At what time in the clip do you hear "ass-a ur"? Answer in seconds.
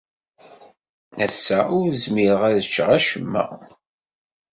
1.25-1.87